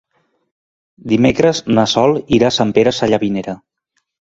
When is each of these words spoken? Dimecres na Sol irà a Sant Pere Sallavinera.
Dimecres 1.11 1.61
na 1.79 1.85
Sol 1.93 2.17
irà 2.39 2.51
a 2.51 2.57
Sant 2.59 2.73
Pere 2.81 2.97
Sallavinera. 3.03 3.57